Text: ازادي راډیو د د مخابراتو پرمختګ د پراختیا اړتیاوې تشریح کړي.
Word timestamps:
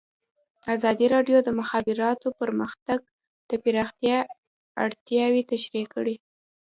ازادي 0.75 1.05
راډیو 1.15 1.37
د 1.43 1.43
د 1.47 1.49
مخابراتو 1.59 2.27
پرمختګ 2.41 2.99
د 3.49 3.51
پراختیا 3.63 4.17
اړتیاوې 4.83 5.41
تشریح 5.51 5.85
کړي. 5.93 6.15